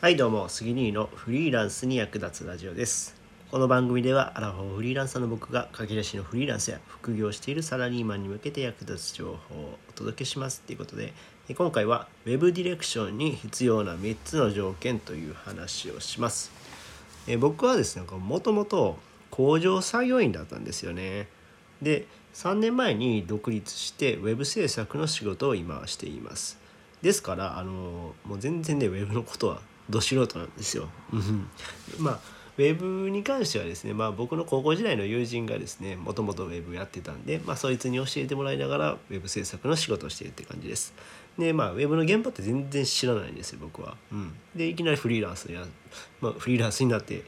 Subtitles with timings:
[0.00, 3.14] はいどうも杉兄のフリーランスに役立つラジオです。
[3.50, 11.12] この番組ではアラフォーフリーランサーの僕が駆け出しのフリーランスや副業しているサラリーマンに向けて役立つ情報をお届けしますということで
[11.54, 16.50] 今回は Web ディレクションに必要な3つの条件という話をします。
[17.28, 18.96] え僕はですねもともと
[19.30, 21.28] 工場作業員だったんですよね。
[21.82, 26.58] で3年前に独立して Web 制作の仕事を今はしています。
[27.02, 29.60] ですからあのもう全然ね Web のことは
[29.90, 30.88] ど素人なんですよ。
[31.98, 40.92] まあウェブに関してはですね、まあ、僕の高校時代の友人がですねもともとウェブやってたんで、まあ、そいつに教えてもらいながらウェブ制作の仕事をしているって感じです。
[41.38, 43.96] でまあウェブの現場って全然知らないんですよ僕は。
[44.12, 45.64] うん、でいきなりフリーランスや、
[46.20, 47.22] まあ、フリーランスになって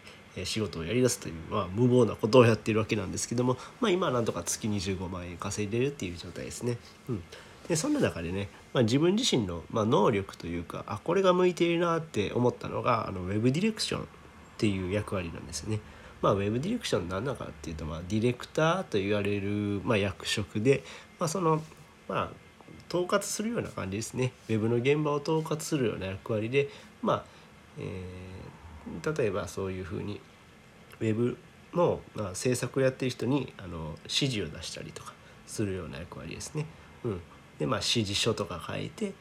[0.44, 6.76] 仕事をやりだすという、まあ、無謀なことをやってるわけなんですけども、まあ、今はなんとか月25万円稼いでるっていう状態ですね。
[7.08, 7.22] うん
[7.68, 14.04] でそんな中でね、まあ、自分自身の、まあ、能力というかあこれが向いているなって思ったのがあのウェブディレクションっ
[14.58, 15.80] ていう役割なんですね。
[16.20, 20.84] まあ、ウェブディレクション何なのかっていうと、まあ、ディレクターと言われる、まあ、役職で、
[21.18, 21.60] まあ、その
[22.08, 22.30] まあ
[22.88, 26.68] 統括するような感じですねウェブの現場を統括するような役割で
[27.00, 27.24] まあ、
[27.78, 30.20] えー、例えばそういうふうに
[31.00, 31.36] ウェブ
[31.74, 35.14] の、まあ、制作をやってる人にあの指示を出したりとか
[35.46, 36.66] するような役割ですね。
[37.04, 37.20] うん、
[37.58, 39.12] で、まあ、指示書とか書いて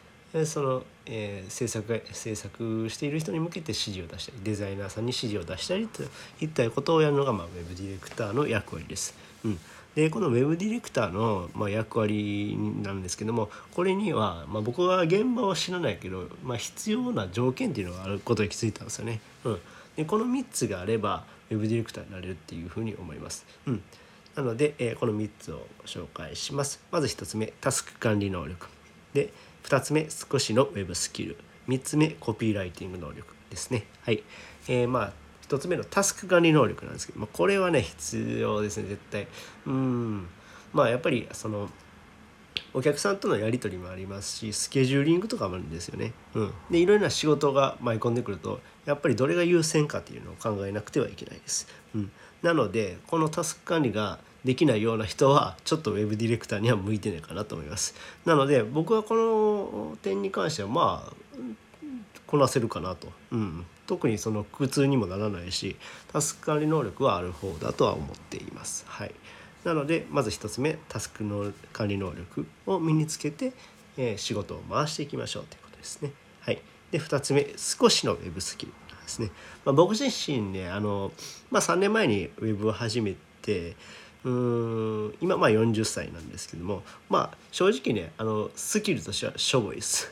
[0.46, 6.04] その、えー、制作制作している人に向けて指示を出したりデザイナーさんに指示を出したりと
[6.40, 9.14] いったことをやるのが、まあ、ウェブディレクターの役割です。
[9.44, 9.60] うん、
[9.96, 19.20] でこのウェブディレクターの、まあ、役割なんですけどもこれには、まあ、僕は現場は知らないけど、まあ、必要な条件っていうのがあることに気づいたんですよね。
[19.44, 19.60] うん、
[19.98, 23.46] でこの3つがあればウェブディレクターになれるっていうふうに思います。
[23.68, 23.84] うん
[24.36, 26.82] なので、え、この3つを紹介します。
[26.92, 28.68] まず1つ目、タスク管理能力。
[29.14, 31.38] で、2つ目、少しの Web スキル。
[31.68, 33.86] 3つ目、コピーライティング能力ですね。
[34.04, 34.24] はい。
[34.68, 35.14] えー、まあ、
[35.48, 39.28] 1つ目のタスク管理能力なんですけど、まあ、これはね、必要ですね、絶対。
[39.68, 40.28] うん。
[40.74, 41.70] まあ、やっぱり、その、
[42.74, 46.14] お客さんとのやり取りもありますしスケジューリングとかもあるんですよね。
[46.36, 51.68] うん、でいろいろな仕事が舞い込んでくるとやっぱりどれが優先かっていうのを考えなくてはいけないです。
[51.96, 57.94] うん、なのでこのタスク管理ができないような人はちょっとウェブディレクターには向いてないかなと思います。
[58.26, 61.14] なので僕はこの点に関してはまあ
[62.26, 65.76] こなせるかなと、うん、特にその苦痛にもならないし
[66.12, 68.86] タスク管理能力はある方だとは思っています。
[68.88, 69.14] はい、
[69.64, 73.54] なのでまず1つ目タスクの管理能力を身につけて、
[73.98, 76.14] えー、仕事を回していきましょうということですね。
[76.40, 78.72] はい、で2つ目少しのウェブスキル
[79.12, 79.32] ですね。
[79.66, 81.12] まあ、僕自身ねあの、
[81.50, 83.76] まあ、3年前にウェブを始めて
[84.24, 90.12] うん今まあ40歳なんですけどもまあ正直ねあのスキルとしてはしょぼいです。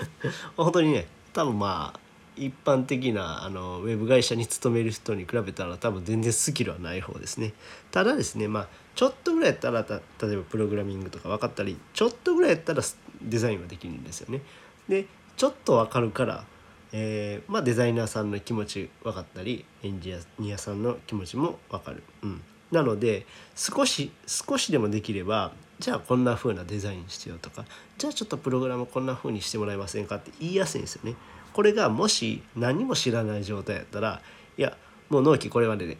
[0.56, 2.00] 本当にね多分まあ
[2.36, 7.54] 一般的なあのウェブ会社に勤める人に比べたら多分全然スキルはない方ですね。
[7.90, 12.82] ただですねまあちょっとぐらいやったら例えばプログラミングとか分かったりちょっとぐらいやったら
[13.22, 14.42] デザインはできるんですよね。
[14.86, 16.44] でちょっと分かるから
[16.92, 27.64] えー、まあ、デザイナーさんの気持ち分かったりエンジニアさんの気持ちも分かる、うん、なので少し少しでもできればじゃあこんな風なデザインしてよとか
[27.98, 31.14] じゃあちょっとプログラムこんな風にしてもらえませんかって言いやすいんですよね。
[31.52, 34.20] これがもし何も知らない状態やったら
[34.58, 34.76] いや
[35.08, 35.96] もう納期これまでで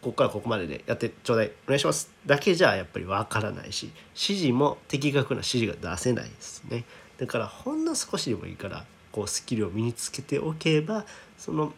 [0.00, 6.84] ここからここまででやってちょうだいお願いしますだけじゃやっぱりわからないし指示も的確な指示が出せないですね。
[7.18, 11.04] だからほんの少しでもいいからこうスキルを身につけておけば
[11.38, 11.72] その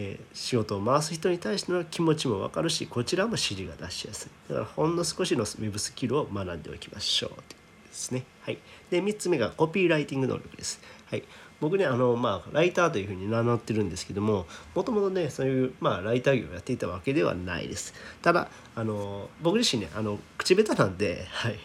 [0.00, 7.44] えー、仕事を回す人に対しての気持ちも分かるしこちらも指示が出しやすいだからほんの少しのウェブスキルを学んでおきましょうというこ
[7.82, 8.24] とですね。
[8.42, 8.58] はい、
[8.90, 10.80] で3つ目がコピーライティング能力です。
[11.06, 11.24] はい、
[11.60, 17.92] 僕ねあの、まあ、ライターというふうに名乗ってるんですけどももともとねそういう、まあ、ライター業をやっていたわけではないです。
[18.22, 21.58] ただあの僕自身ねあの口下手なんで、はい、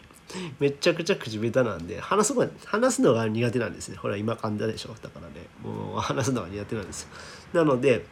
[0.60, 2.34] めちゃくちゃ口下手なんで話す
[2.66, 3.98] 話すのが苦手なんですね。
[3.98, 4.96] ほら今噛んだでしょ。
[5.02, 5.34] だからね。
[5.64, 7.10] もう話すのが苦手なんですよ。
[7.54, 8.06] なので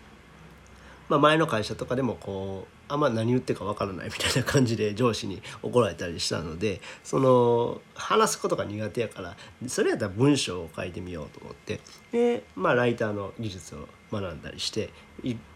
[1.12, 9.36] まあ、前の会社とかでもこうあんま何言ってるかわからないみたいな感じで上司に怒られたりしたのでその話すことが苦手やから
[9.68, 11.82] それやったら文章を書いてみようと思って
[12.14, 14.90] で、まあ、ライターの技術を学んだりして、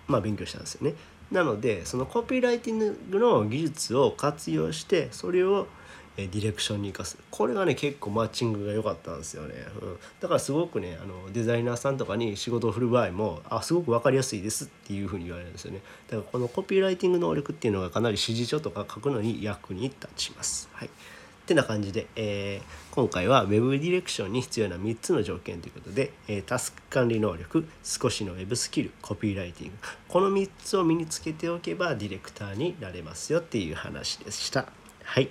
[0.08, 0.96] まあ、勉強したんですよね。
[1.32, 2.80] なのでそのコピーライティン
[3.10, 5.68] グの技術を活用してそれを
[6.18, 7.18] ディレクションに生かす。
[7.32, 15.82] これがね結構マッチングが良かったんですよね、うん、だからすごくねあのデザイナーさんとかに仕事を振る場合もあすごく分かりやすいですっていうふうに言われるんですよね。
[16.08, 20.70] だからこのコピーライティング能力っていうのがかなり指示書とか書くのに役に立ちます。
[20.74, 20.90] はい。
[21.46, 29.78] てな感じで、えー、今回は Web ディレクションに必要な3つの条件ということで、えー、タスク管理能力少しの Web スキルコピーライティング。
[30.08, 34.66] この3つを身につけておけばディレクターになれますよっていう話でした。
[35.04, 35.30] はい、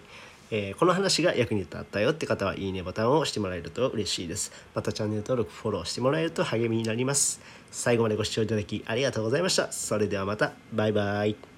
[0.51, 4.53] えー、この話が役に立ったよって方はいいねボタンを押してもらえると嬉しいです。
[4.75, 7.41] またチャンネル登録フォローしてもらえると励みになります。
[7.71, 9.73] 最後までご視聴いただきありがとうございました。
[9.73, 10.53] それではまた。
[10.73, 11.54] バイバイ。